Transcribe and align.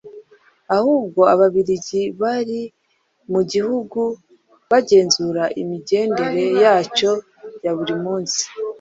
ahubwo 0.77 1.21
Ababiligi 1.33 2.01
bari 2.21 2.61
mu 3.31 3.41
gihugu 3.51 4.01
bagenzura 4.71 5.43
imigendere 5.61 6.43
yacyo 6.63 7.11
ya 7.63 7.71
buri 7.77 7.95
munsi, 8.03 8.43